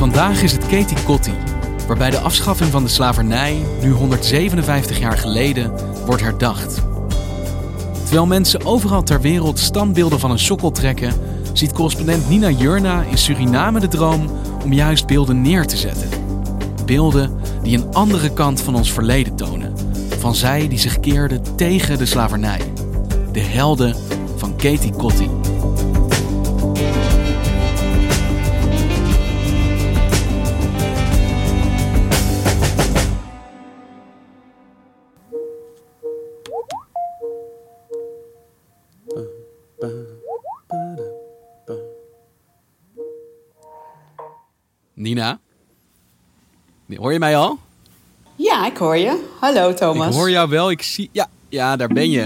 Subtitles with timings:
[0.00, 1.32] Vandaag is het Katie Kotti,
[1.86, 5.72] waarbij de afschaffing van de slavernij nu 157 jaar geleden
[6.06, 6.82] wordt herdacht.
[8.04, 11.14] Terwijl mensen overal ter wereld standbeelden van een sokkel trekken,
[11.52, 14.30] ziet correspondent Nina Jurna in Suriname de droom
[14.64, 16.08] om juist beelden neer te zetten.
[16.86, 19.74] Beelden die een andere kant van ons verleden tonen.
[20.18, 22.60] Van zij die zich keerden tegen de slavernij.
[23.32, 23.96] De helden
[24.36, 25.39] van Katie Kotti.
[45.00, 45.38] Nina?
[46.96, 47.58] Hoor je mij al?
[48.36, 49.28] Ja, ik hoor je.
[49.40, 50.08] Hallo Thomas.
[50.08, 50.70] Ik hoor jou wel.
[50.70, 51.08] Ik zie.
[51.12, 52.22] Ja, ja daar ben je.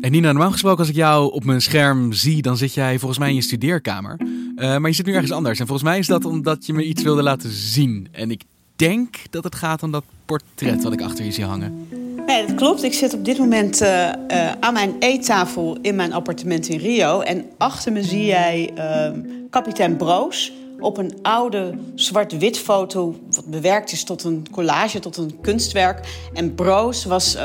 [0.00, 3.18] En Nina, normaal gesproken als ik jou op mijn scherm zie, dan zit jij volgens
[3.18, 4.20] mij in je studeerkamer.
[4.20, 5.60] Uh, maar je zit nu ergens anders.
[5.60, 8.08] En volgens mij is dat omdat je me iets wilde laten zien.
[8.12, 8.42] En ik
[8.76, 11.88] denk dat het gaat om dat portret wat ik achter je zie hangen.
[12.28, 12.82] Nee, dat klopt.
[12.82, 17.20] Ik zit op dit moment uh, uh, aan mijn eettafel in mijn appartement in Rio.
[17.20, 19.10] En achter me zie jij uh,
[19.50, 23.16] kapitein Broos op een oude zwart-wit foto...
[23.30, 26.28] wat bewerkt is tot een collage, tot een kunstwerk.
[26.34, 27.36] En Broos was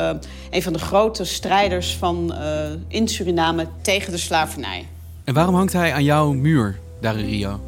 [0.50, 2.34] een van de grote strijders van,
[2.88, 4.88] in Suriname tegen de slavernij.
[5.23, 7.59] En waarom hangt hij aan jouw muur daar in Rio?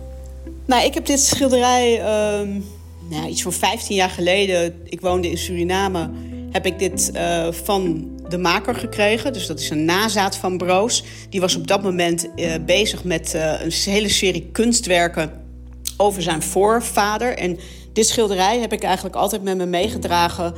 [0.66, 2.62] Nou, ik heb dit schilderij ehm,
[3.10, 4.80] nou, iets van 15 jaar geleden...
[4.84, 6.10] ik woonde in Suriname
[6.56, 9.34] heb ik dit uh, van de maker gekregen.
[9.34, 11.04] Dus dat is een nazaat van Broos.
[11.30, 15.32] Die was op dat moment uh, bezig met uh, een hele serie kunstwerken
[15.98, 17.38] over zijn voorvader.
[17.38, 17.58] En
[17.94, 20.54] dit schilderij heb ik eigenlijk altijd met me meegedragen.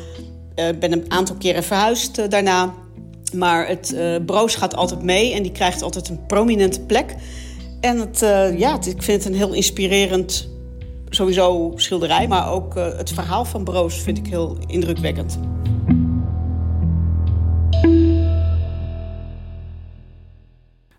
[0.56, 2.74] Ik ben een aantal keren verhuisd daarna.
[3.34, 7.16] Maar het Broos gaat altijd mee en die krijgt altijd een prominente plek.
[7.82, 8.20] En het,
[8.58, 10.50] ja, ik vind het een heel inspirerend
[11.10, 15.40] sowieso schilderij, maar ook het verhaal van Broos vind ik heel indrukwekkend.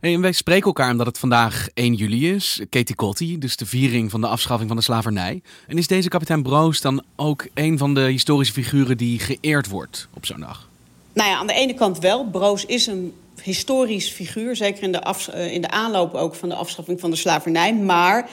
[0.01, 4.11] En wij spreken elkaar omdat het vandaag 1 juli is, Katie Kotti, dus de viering
[4.11, 5.43] van de afschaffing van de slavernij.
[5.67, 10.09] En is deze kapitein Broos dan ook een van de historische figuren die geëerd wordt
[10.15, 10.69] op zo'n dag?
[11.13, 12.25] Nou ja, aan de ene kant wel.
[12.25, 16.55] Broos is een historisch figuur, zeker in de, af, in de aanloop ook van de
[16.55, 17.75] afschaffing van de slavernij.
[17.75, 18.31] Maar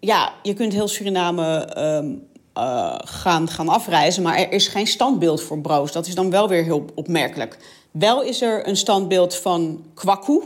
[0.00, 2.22] ja, je kunt heel Suriname um,
[2.58, 5.92] uh, gaan, gaan afreizen, maar er is geen standbeeld voor Broos.
[5.92, 7.58] Dat is dan wel weer heel opmerkelijk.
[7.90, 10.40] Wel is er een standbeeld van Kwaku,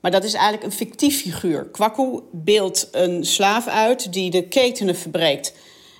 [0.00, 1.64] maar dat is eigenlijk een fictief figuur.
[1.64, 5.52] Kwaku beeldt een slaaf uit die de ketenen verbreekt.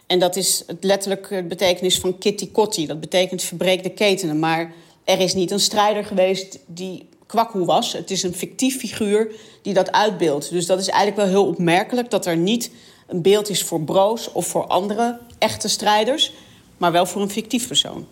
[0.07, 2.87] En dat is het letterlijke betekenis van kitty kotti.
[2.87, 4.39] Dat betekent verbreek de ketenen.
[4.39, 4.73] Maar
[5.05, 7.93] er is niet een strijder geweest die Kwaku was.
[7.93, 10.51] Het is een fictief figuur die dat uitbeeldt.
[10.51, 12.71] Dus dat is eigenlijk wel heel opmerkelijk dat er niet
[13.07, 16.33] een beeld is voor Broos of voor andere echte strijders,
[16.77, 18.07] maar wel voor een fictief persoon.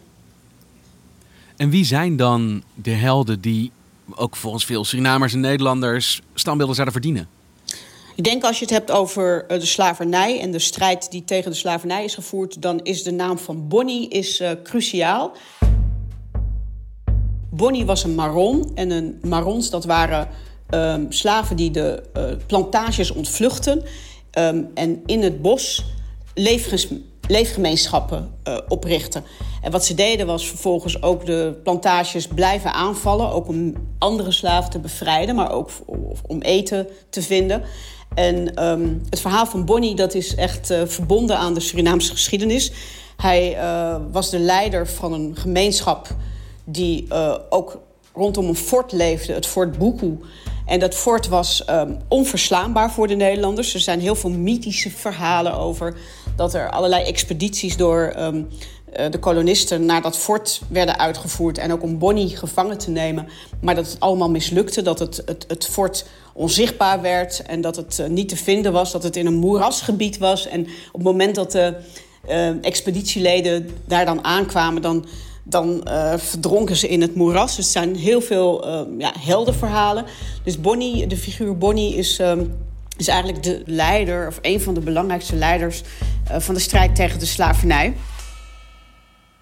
[1.57, 3.71] En wie zijn dan de helden die
[4.15, 7.29] ook volgens veel Surinamers en Nederlanders standbeelden zouden verdienen?
[8.15, 11.51] Ik denk als je het hebt over eh, de slavernij en de strijd die tegen
[11.51, 15.33] de slavernij is gevoerd, dan is de naam van Bonnie is, uh, cruciaal.
[17.51, 20.29] Bonnie was een Maron en een Marons dat waren
[20.71, 23.83] um, slaven die de uh, plantages ontvluchten
[24.39, 25.85] um, en in het bos
[26.35, 29.25] leefgemeenschappen uh, oprichten.
[29.63, 33.33] En wat ze deden was vervolgens ook de plantages blijven aanvallen.
[33.33, 35.71] Ook om andere slaven te bevrijden, maar ook
[36.27, 37.63] om eten te vinden.
[38.15, 42.73] En um, het verhaal van Bonnie dat is echt uh, verbonden aan de Surinaamse geschiedenis.
[43.17, 46.09] Hij uh, was de leider van een gemeenschap
[46.65, 47.07] die
[47.49, 47.81] ook
[48.13, 50.19] rondom een fort leefde, het Fort Buku.
[50.69, 53.75] En dat fort was um, onverslaanbaar voor de Nederlanders.
[53.75, 55.97] Er zijn heel veel mythische verhalen over
[56.37, 58.49] dat er allerlei expedities door um,
[59.11, 61.59] de kolonisten naar dat fort werden uitgevoerd.
[61.59, 63.29] En ook om Bonnie gevangen te nemen.
[63.61, 64.83] Maar dat het allemaal mislukte.
[64.83, 67.43] Dat het, het, het fort onzichtbaar werd.
[67.43, 68.93] En dat het uh, niet te vinden was.
[68.93, 70.49] Dat het in een moerasgebied was.
[70.49, 71.75] En op het moment dat de
[72.29, 74.83] uh, expeditieleden daar dan aankwamen.
[74.83, 75.07] dan
[75.49, 77.57] dan uh, verdronken ze in het moeras.
[77.57, 80.05] Er zijn heel veel uh, ja, heldenverhalen.
[80.45, 82.33] Dus Bonnie, de figuur Bonnie is, uh,
[82.97, 84.27] is eigenlijk de leider...
[84.27, 85.83] of een van de belangrijkste leiders
[86.31, 87.97] uh, van de strijd tegen de slavernij.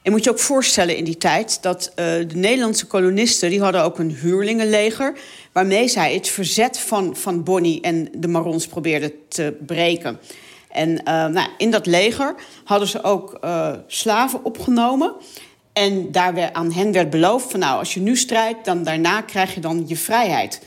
[0.02, 1.62] En moet je ook voorstellen in die tijd...
[1.62, 5.18] dat de Nederlandse kolonisten die hadden ook een huurlingenleger...
[5.52, 10.18] waarmee zij het verzet van, van Bonnie en de Marons probeerden te breken...
[10.68, 10.94] En
[11.32, 13.40] nou, in dat leger hadden ze ook
[13.86, 15.14] slaven opgenomen.
[15.76, 19.54] En daar aan hen werd beloofd van nou, als je nu strijdt, dan daarna krijg
[19.54, 20.60] je dan je vrijheid.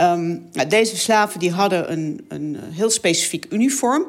[0.00, 4.06] Um, deze slaven die hadden een, een heel specifiek uniform.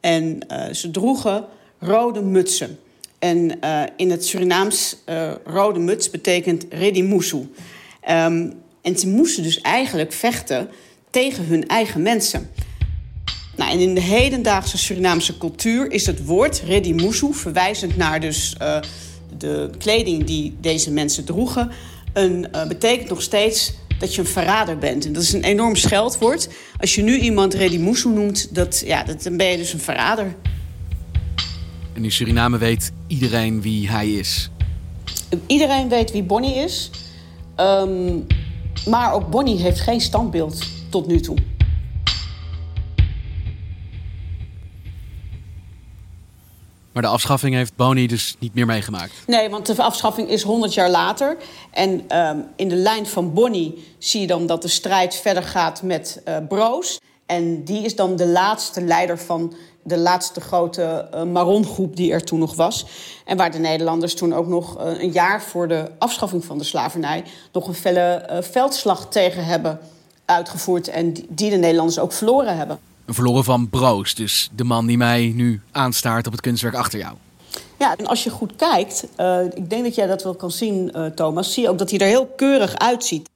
[0.00, 1.44] En uh, ze droegen
[1.78, 2.78] rode mutsen.
[3.18, 7.36] En uh, in het Surinaams uh, rode muts betekent redimusu.
[7.36, 8.52] Um,
[8.82, 10.68] en ze moesten dus eigenlijk vechten
[11.10, 12.50] tegen hun eigen mensen.
[13.56, 18.56] Nou, en in de hedendaagse Surinaamse cultuur is het woord redimusu verwijzend naar dus
[19.38, 21.70] de kleding die deze mensen droegen,
[22.12, 25.06] een, uh, betekent nog steeds dat je een verrader bent.
[25.06, 26.48] En dat is een enorm scheldwoord.
[26.80, 30.34] Als je nu iemand Redimusu noemt, dat, ja, dat, dan ben je dus een verrader.
[31.92, 34.50] En in Suriname weet iedereen wie hij is?
[35.46, 36.90] Iedereen weet wie Bonnie is.
[37.60, 38.26] Um,
[38.88, 41.36] maar ook Bonnie heeft geen standbeeld tot nu toe.
[46.96, 49.12] Maar de afschaffing heeft Boni dus niet meer meegemaakt?
[49.26, 51.36] Nee, want de afschaffing is 100 jaar later.
[51.70, 55.82] En um, in de lijn van Bonnie zie je dan dat de strijd verder gaat
[55.82, 57.00] met uh, Broos.
[57.26, 62.24] En die is dan de laatste leider van de laatste grote uh, Marongroep die er
[62.24, 62.86] toen nog was.
[63.24, 66.64] En waar de Nederlanders toen ook nog uh, een jaar voor de afschaffing van de
[66.64, 67.24] slavernij...
[67.52, 69.80] nog een felle veldslag tegen hebben
[70.24, 70.88] uitgevoerd...
[70.88, 72.78] en die de Nederlanders ook verloren hebben.
[73.06, 77.14] Verloren van Broos, dus de man die mij nu aanstaart op het kunstwerk achter jou.
[77.78, 80.92] Ja, en als je goed kijkt, uh, ik denk dat jij dat wel kan zien,
[80.96, 81.52] uh, Thomas...
[81.52, 83.28] zie je ook dat hij er heel keurig uitziet.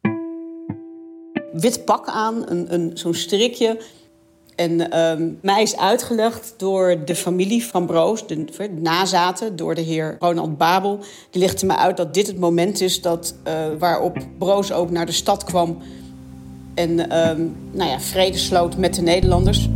[1.53, 3.81] Wit pak aan, een, een, zo'n strikje.
[4.57, 8.45] En uh, mij is uitgelegd door de familie van Broos, de,
[8.81, 9.57] nazaten...
[9.57, 10.99] door de heer Ronald Babel.
[11.31, 15.07] Die legde me uit dat dit het moment is dat, uh, waarop Broos ook naar
[15.07, 15.83] de stad kwam
[16.81, 16.91] en
[17.31, 19.69] um, nou ja, vrede sloot met de Nederlanders.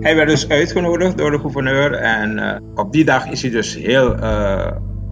[0.00, 3.74] Hij werd dus uitgenodigd door de gouverneur en uh, op die dag is hij dus
[3.74, 4.66] heel uh,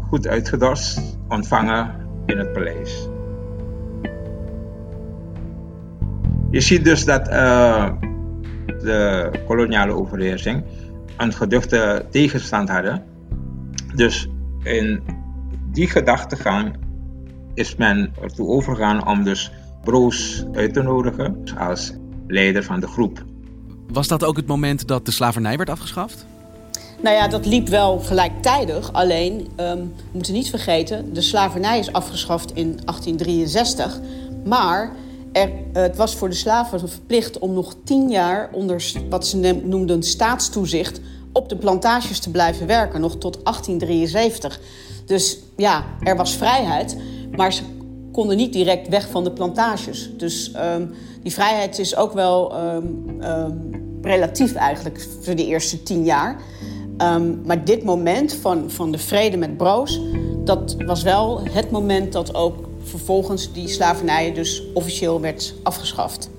[0.09, 1.95] goed uitgedorst, ontvangen
[2.27, 3.09] in het paleis.
[6.51, 7.91] Je ziet dus dat uh,
[8.67, 10.65] de koloniale overheersing
[11.17, 13.05] een geduchte tegenstand hadden.
[13.95, 14.29] Dus
[14.63, 15.03] in
[15.73, 16.77] die gedachtegang
[17.59, 19.51] is men ertoe overgegaan om dus
[19.85, 21.93] Broos uit te nodigen als
[22.27, 23.25] leider van de groep.
[23.89, 26.27] Was dat ook het moment dat de slavernij werd afgeschaft?
[27.03, 28.93] Nou ja, dat liep wel gelijktijdig.
[28.93, 34.01] Alleen, um, we moeten niet vergeten, de slavernij is afgeschaft in 1863.
[34.45, 34.93] Maar
[35.33, 40.03] er, het was voor de slaven verplicht om nog tien jaar onder wat ze noemden
[40.03, 41.01] staatstoezicht
[41.33, 44.61] op de plantages te blijven werken, nog tot 1873.
[45.07, 46.97] Dus ja, er was vrijheid.
[47.37, 47.63] Maar ze
[48.13, 50.11] konden niet direct weg van de plantages.
[50.17, 50.91] Dus um,
[51.23, 53.71] die vrijheid is ook wel um, um,
[54.03, 56.41] relatief eigenlijk voor de eerste tien jaar.
[57.45, 60.01] maar dit moment van, van de vrede met Broos...
[60.45, 66.31] dat was wel het moment dat ook vervolgens die slavernij dus officieel werd afgeschaft.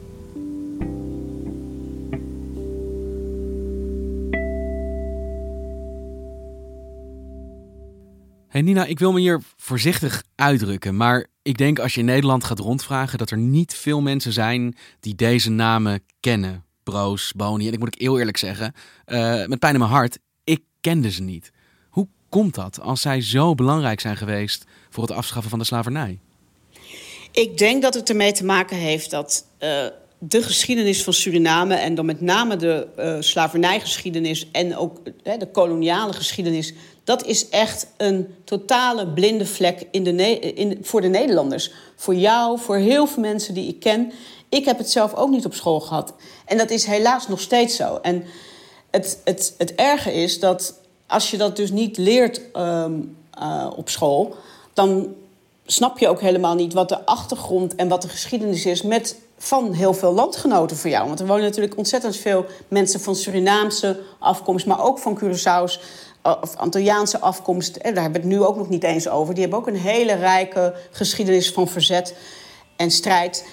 [8.59, 12.43] Hey Nina, ik wil me hier voorzichtig uitdrukken, maar ik denk als je in Nederland
[12.43, 16.65] gaat rondvragen dat er niet veel mensen zijn die deze namen kennen.
[16.83, 17.67] Broos, Boni.
[17.67, 18.73] En ik moet ik heel eerlijk zeggen,
[19.05, 21.51] uh, met pijn in mijn hart, ik kende ze niet.
[21.89, 26.19] Hoe komt dat als zij zo belangrijk zijn geweest voor het afschaffen van de slavernij?
[27.31, 29.85] Ik denk dat het ermee te maken heeft dat uh,
[30.19, 35.47] de geschiedenis van Suriname en dan met name de uh, slavernijgeschiedenis en ook uh, de
[35.47, 36.73] koloniale geschiedenis,
[37.03, 41.71] dat is echt een totale blinde vlek in de in, voor de Nederlanders.
[41.95, 44.11] Voor jou, voor heel veel mensen die ik ken.
[44.49, 46.13] Ik heb het zelf ook niet op school gehad.
[46.45, 47.99] En dat is helaas nog steeds zo.
[48.01, 48.23] En
[48.91, 53.89] het, het, het erge is dat als je dat dus niet leert um, uh, op
[53.89, 54.35] school,
[54.73, 55.15] dan
[55.65, 59.73] snap je ook helemaal niet wat de achtergrond en wat de geschiedenis is met van
[59.73, 61.07] heel veel landgenoten voor jou.
[61.07, 65.79] Want er wonen natuurlijk ontzettend veel mensen van Surinaamse afkomst, maar ook van Curaçao's
[66.21, 67.75] of Antilliaanse afkomst.
[67.75, 69.33] En daar hebben we het nu ook nog niet eens over.
[69.33, 72.15] Die hebben ook een hele rijke geschiedenis van verzet
[72.75, 73.45] en strijd.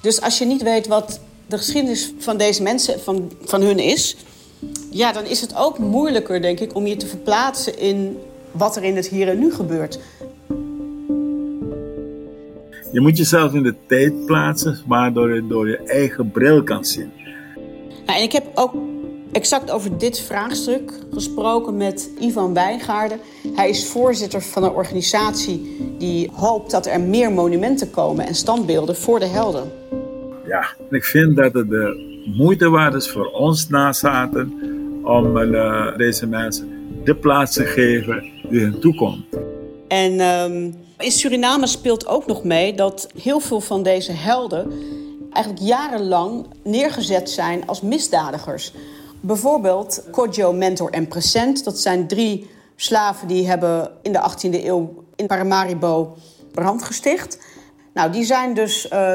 [0.00, 4.16] Dus als je niet weet wat de geschiedenis van deze mensen, van, van hun is,
[4.90, 8.18] ja, dan is het ook moeilijker, denk ik, om je te verplaatsen in
[8.50, 9.98] wat er in het hier en nu gebeurt.
[12.94, 17.12] Je moet jezelf in de tijd plaatsen, waardoor je door je eigen bril kan zien.
[18.06, 18.74] Nou, en ik heb ook
[19.32, 23.18] exact over dit vraagstuk gesproken met Ivan Wijngaarden.
[23.54, 28.96] Hij is voorzitter van een organisatie die hoopt dat er meer monumenten komen en standbeelden
[28.96, 29.72] voor de helden.
[30.46, 34.52] Ja, ik vind dat het de moeite waard is voor ons nazaten
[35.02, 36.68] om uh, deze mensen
[37.04, 39.43] de plaats te geven die hun toekomt.
[39.88, 44.72] En um, in Suriname speelt ook nog mee dat heel veel van deze helden
[45.32, 48.72] eigenlijk jarenlang neergezet zijn als misdadigers.
[49.20, 51.64] Bijvoorbeeld Kodjo, Mentor en Present.
[51.64, 56.16] Dat zijn drie slaven die hebben in de 18e eeuw in Paramaribo
[56.52, 57.38] brand gesticht.
[57.94, 59.14] Nou, die zijn dus uh,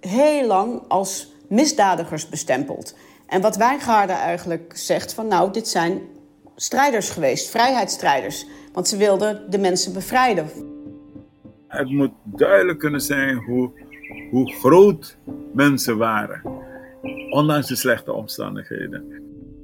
[0.00, 2.94] heel lang als misdadigers bestempeld.
[3.26, 6.00] En wat Wijngaarden eigenlijk zegt van nou, dit zijn
[6.56, 8.46] strijders geweest, vrijheidsstrijders.
[8.72, 10.46] Want ze wilden de mensen bevrijden.
[11.68, 13.70] Het moet duidelijk kunnen zijn hoe,
[14.30, 15.16] hoe groot
[15.52, 16.42] mensen waren,
[17.30, 19.22] ondanks de slechte omstandigheden.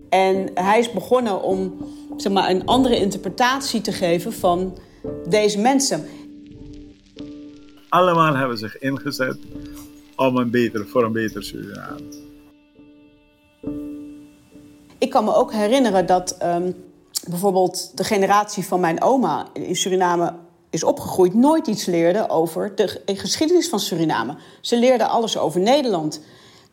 [0.09, 1.77] En hij is begonnen om
[2.17, 4.79] zeg maar, een andere interpretatie te geven van
[5.29, 6.05] deze mensen.
[7.89, 9.39] Allemaal hebben zich ingezet
[10.17, 12.25] om een beter, voor een beter Suriname.
[14.99, 16.75] Ik kan me ook herinneren dat um,
[17.29, 20.35] bijvoorbeeld de generatie van mijn oma in Suriname
[20.71, 24.37] is opgegroeid, nooit iets leerde over de geschiedenis van Suriname.
[24.61, 26.21] Ze leerden alles over Nederland.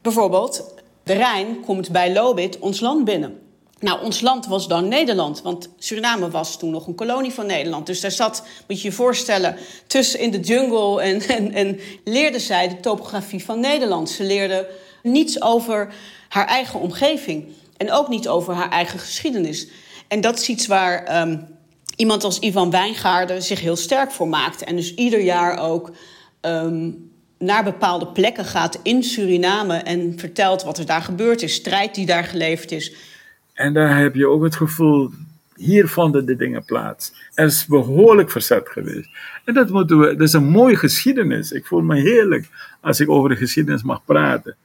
[0.02, 3.40] Bijvoorbeeld, de Rijn komt bij Lobit ons land binnen.
[3.80, 7.86] Nou, ons land was dan Nederland, want Suriname was toen nog een kolonie van Nederland.
[7.86, 9.56] Dus daar zat, moet je je voorstellen,
[9.88, 14.10] tussen in de jungle en, en, en leerde zij de topografie van Nederland.
[14.10, 14.70] Ze leerde
[15.04, 15.94] niets over
[16.30, 19.68] haar eigen omgeving en ook niet over haar eigen geschiedenis.
[20.14, 21.48] En dat is iets waar um,
[21.96, 24.64] iemand als Ivan Wijngaarden zich heel sterk voor maakt.
[24.64, 25.92] En dus ieder jaar ook
[26.42, 31.96] um, naar bepaalde plekken gaat in Suriname en vertelt wat er daar gebeurd is, strijd
[31.96, 32.96] die daar geleverd is.
[33.54, 35.12] En daar heb je ook het gevoel,
[35.56, 37.14] hier vonden de dingen plaats.
[37.34, 39.10] Er is behoorlijk verzet geweest.
[39.46, 41.52] En dat, moeten we, dat is een mooie geschiedenis.
[41.52, 42.50] Ik voel me heerlijk
[42.82, 44.56] als ik over de geschiedenis mag praten.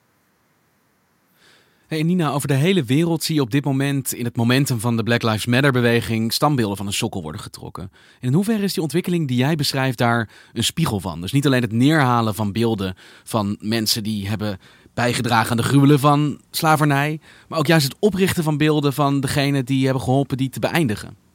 [1.88, 4.96] Hey Nina, over de hele wereld zie je op dit moment in het momentum van
[4.96, 7.90] de Black Lives Matter beweging standbeelden van een sokkel worden getrokken.
[8.20, 11.20] In hoeverre is die ontwikkeling die jij beschrijft daar een spiegel van?
[11.20, 14.58] Dus niet alleen het neerhalen van beelden van mensen die hebben
[14.94, 19.64] bijgedragen aan de gruwelen van slavernij, maar ook juist het oprichten van beelden van degene
[19.64, 21.27] die hebben geholpen die te beëindigen.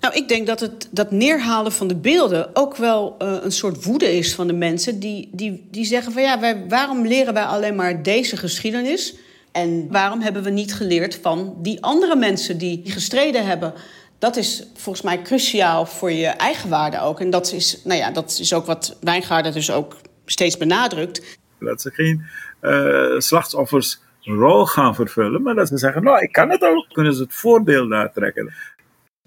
[0.00, 3.84] Nou, ik denk dat het dat neerhalen van de beelden ook wel uh, een soort
[3.84, 7.44] woede is van de mensen die, die, die zeggen van ja, wij, waarom leren wij
[7.44, 9.14] alleen maar deze geschiedenis?
[9.52, 13.74] En waarom hebben we niet geleerd van die andere mensen die gestreden hebben?
[14.18, 17.20] Dat is volgens mij cruciaal voor je eigen waarde ook.
[17.20, 21.38] En dat is, nou ja, dat is ook wat Wijngaarden dus ook steeds benadrukt.
[21.60, 22.22] Dat ze geen
[22.62, 26.86] uh, slachtoffers-rol gaan vervullen, maar dat ze zeggen: Nou, ik kan het ook.
[26.92, 28.54] Kunnen ze het voordeel daar trekken?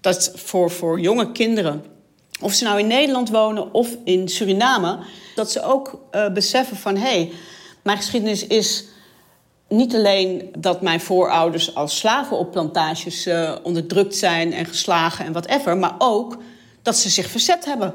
[0.02, 1.84] Dat voor, voor jonge kinderen,
[2.40, 4.98] of ze nou in Nederland wonen of in Suriname,
[5.34, 7.32] dat ze ook uh, beseffen van hé, hey,
[7.82, 8.86] mijn geschiedenis is
[9.68, 15.32] niet alleen dat mijn voorouders als slaven op plantages uh, onderdrukt zijn en geslagen en
[15.32, 16.36] whatever, maar ook
[16.82, 17.94] dat ze zich verzet hebben.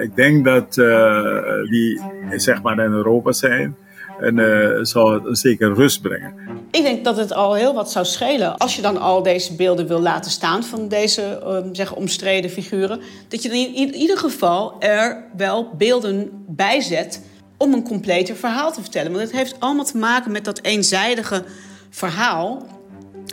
[0.00, 3.76] Ik denk dat uh, die zeg maar in Europa zijn
[4.20, 4.94] en uh, het
[5.24, 6.51] een zekere rust brengen.
[6.72, 9.86] Ik denk dat het al heel wat zou schelen als je dan al deze beelden
[9.86, 13.00] wil laten staan van deze um, omstreden figuren.
[13.28, 17.20] Dat je dan in ieder geval er wel beelden bij zet
[17.56, 19.12] om een completer verhaal te vertellen.
[19.12, 21.44] Want het heeft allemaal te maken met dat eenzijdige
[21.90, 22.66] verhaal,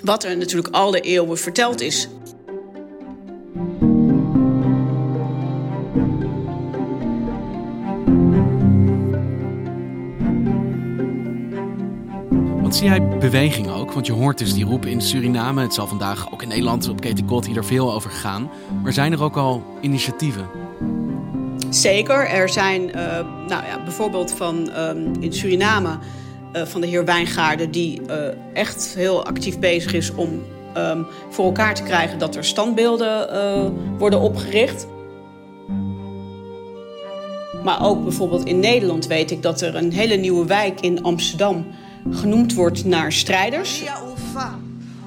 [0.04, 2.08] wat er natuurlijk al de eeuwen verteld is.
[12.70, 13.92] Zie jij beweging ook?
[13.92, 15.62] Want je hoort dus die roep in Suriname.
[15.62, 18.50] Het zal vandaag ook in Nederland op Katie hier er veel over gaan.
[18.84, 20.48] Maar zijn er ook al initiatieven?
[21.70, 22.28] Zeker.
[22.28, 22.94] Er zijn uh,
[23.48, 25.98] nou ja, bijvoorbeeld van um, in Suriname
[26.56, 27.72] uh, van de heer Wijngaarden...
[27.72, 28.16] die uh,
[28.54, 30.44] echt heel actief bezig is om
[30.78, 32.20] um, voor elkaar te krijgen...
[32.20, 33.30] dat er standbeelden
[33.98, 34.88] worden opgericht.
[37.64, 41.66] Maar ook bijvoorbeeld in Nederland weet ik dat er een hele nieuwe wijk in Amsterdam
[42.12, 43.84] genoemd wordt naar strijders.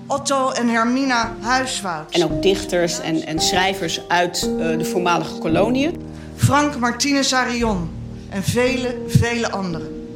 [0.07, 2.11] Otto en Hermina Huiswoud.
[2.11, 6.01] En ook dichters en, en schrijvers uit uh, de voormalige koloniën.
[6.37, 7.91] Frank Martinez Arion
[8.29, 10.07] en vele, vele anderen.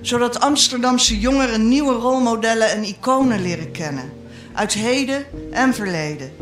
[0.00, 4.12] zodat Amsterdamse jongeren nieuwe rolmodellen en iconen leren kennen.
[4.52, 6.32] Uit heden en verleden.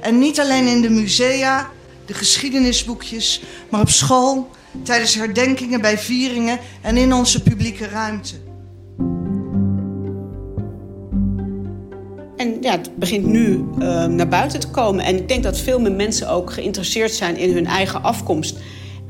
[0.00, 1.70] En niet alleen in de musea,
[2.06, 4.50] de geschiedenisboekjes, maar op school,
[4.82, 8.34] tijdens herdenkingen bij vieringen en in onze publieke ruimte.
[12.40, 15.04] En ja, het begint nu uh, naar buiten te komen.
[15.04, 18.58] En ik denk dat veel meer mensen ook geïnteresseerd zijn in hun eigen afkomst.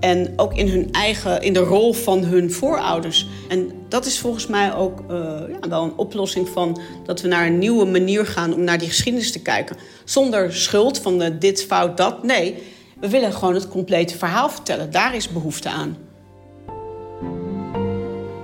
[0.00, 3.28] En ook in, hun eigen, in de rol van hun voorouders.
[3.48, 5.16] En dat is volgens mij ook uh,
[5.48, 8.88] ja, wel een oplossing van dat we naar een nieuwe manier gaan om naar die
[8.88, 9.76] geschiedenis te kijken.
[10.04, 12.22] Zonder schuld van de dit fout dat.
[12.22, 12.62] Nee,
[13.00, 14.90] we willen gewoon het complete verhaal vertellen.
[14.90, 15.96] Daar is behoefte aan.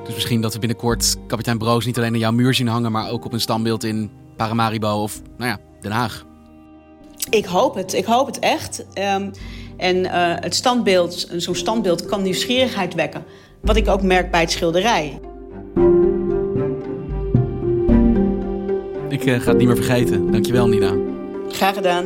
[0.04, 3.10] Dus misschien dat we binnenkort kapitein Broos niet alleen aan jouw muur zien hangen, maar
[3.10, 6.24] ook op een standbeeld in Paramaribo of nou ja, Den Haag.
[7.30, 7.92] Ik hoop het.
[7.92, 8.84] Ik hoop het echt.
[8.98, 9.30] Um,
[9.76, 13.24] en uh, het standbeeld, zo'n standbeeld kan nieuwsgierigheid wekken.
[13.60, 15.20] Wat ik ook merk bij het schilderij.
[19.08, 20.32] Ik uh, ga het niet meer vergeten.
[20.32, 20.94] Dankjewel, Nina.
[21.48, 22.04] Graag gedaan.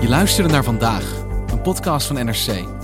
[0.00, 2.83] Je luisterde naar vandaag, een podcast van NRC.